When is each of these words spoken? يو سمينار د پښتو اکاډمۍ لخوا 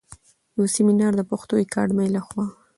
يو 0.57 0.65
سمينار 0.75 1.11
د 1.17 1.21
پښتو 1.31 1.53
اکاډمۍ 1.63 2.07
لخوا 2.15 2.45